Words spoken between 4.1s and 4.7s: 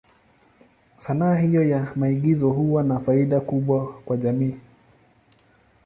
jamii.